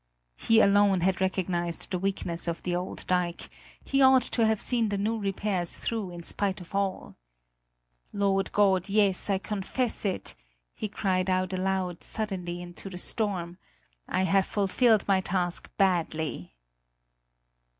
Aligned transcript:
He 0.39 0.61
alone 0.61 1.01
had 1.01 1.21
recognised 1.21 1.91
the 1.91 1.99
weakness 1.99 2.47
of 2.47 2.63
the 2.63 2.75
old 2.75 3.05
dike; 3.05 3.51
he 3.85 4.01
ought 4.01 4.23
to 4.23 4.47
have 4.47 4.59
seen 4.59 4.89
the 4.89 4.97
new 4.97 5.19
repairs 5.19 5.73
through 5.77 6.09
in 6.09 6.23
spite 6.23 6.59
of 6.59 6.73
all. 6.73 7.17
"Lord 8.11 8.51
God, 8.51 8.89
yes, 8.89 9.29
I 9.29 9.37
confess 9.37 10.03
it," 10.03 10.33
he 10.73 10.87
cried 10.89 11.29
out 11.29 11.53
aloud 11.53 12.03
suddenly 12.03 12.63
into 12.63 12.89
the 12.89 12.97
storm: 12.97 13.59
"I 14.07 14.23
have 14.23 14.47
fulfilled 14.47 15.07
my 15.07 15.21
task 15.21 15.69
badly." 15.77 16.55